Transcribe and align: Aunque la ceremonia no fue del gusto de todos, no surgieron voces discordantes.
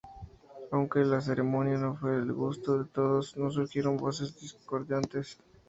Aunque 0.71 1.05
la 1.05 1.21
ceremonia 1.21 1.77
no 1.77 1.95
fue 1.95 2.13
del 2.13 2.33
gusto 2.33 2.79
de 2.79 2.85
todos, 2.89 3.37
no 3.37 3.51
surgieron 3.51 3.97
voces 3.97 4.35
discordantes. 4.35 5.37